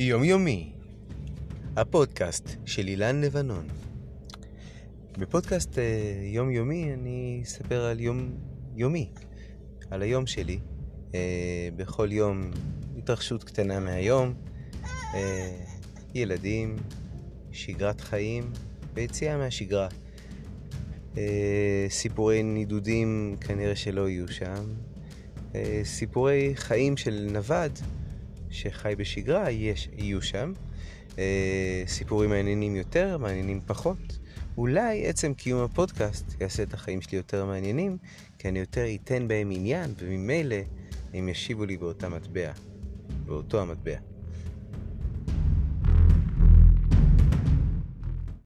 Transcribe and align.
יומיומי, 0.00 0.72
הפודקאסט 1.76 2.48
של 2.66 2.88
אילן 2.88 3.20
לבנון. 3.20 3.66
בפודקאסט 5.18 5.74
uh, 5.74 5.78
יומיומי 6.22 6.92
אני 6.94 7.40
אספר 7.44 7.84
על 7.84 8.00
יום 8.00 8.30
יומי, 8.76 9.10
על 9.90 10.02
היום 10.02 10.26
שלי. 10.26 10.58
Uh, 11.10 11.14
בכל 11.76 12.08
יום 12.12 12.50
התרחשות 12.98 13.44
קטנה 13.44 13.80
מהיום, 13.80 14.34
uh, 14.82 15.16
ילדים, 16.14 16.76
שגרת 17.52 18.00
חיים 18.00 18.50
ויציאה 18.94 19.36
מהשגרה. 19.36 19.88
סיפורי 21.88 22.42
נידודים 22.42 23.36
כנראה 23.40 23.76
שלא 23.76 24.08
יהיו 24.08 24.28
שם. 24.28 24.64
סיפורי 25.84 26.52
חיים 26.54 26.96
של 26.96 27.28
נווד 27.32 27.78
שחי 28.50 28.94
בשגרה 28.98 29.50
יש, 29.50 29.88
יהיו 29.96 30.22
שם. 30.22 30.52
אה, 31.18 31.82
סיפורים 31.86 32.30
מעניינים 32.30 32.76
יותר, 32.76 33.18
מעניינים 33.18 33.60
פחות. 33.66 34.18
אולי 34.58 35.06
עצם 35.06 35.34
קיום 35.34 35.62
הפודקאסט 35.62 36.40
יעשה 36.40 36.62
את 36.62 36.74
החיים 36.74 37.00
שלי 37.00 37.16
יותר 37.16 37.46
מעניינים, 37.46 37.96
כי 38.38 38.48
אני 38.48 38.58
יותר 38.58 38.84
אתן 38.94 39.28
בהם 39.28 39.50
עניין, 39.52 39.94
וממילא 39.98 40.56
הם 41.14 41.28
ישיבו 41.28 41.64
לי 41.64 41.76
באותה 41.76 42.08
מטבע, 42.08 42.52
באותו 43.26 43.60
המטבע. 43.60 44.17